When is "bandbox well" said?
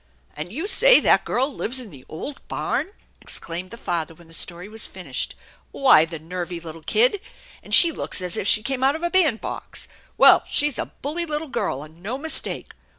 9.11-10.43